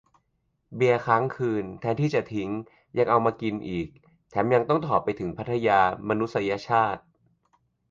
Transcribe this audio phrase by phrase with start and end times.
[0.75, 2.49] เบียร์ค้างคืน แทนที่จะทิ้ง
[2.97, 3.87] ยังเอามากินอีก
[4.31, 7.01] แถมยังต้องถ่อไปถึงพัทยา มนุษยชาติ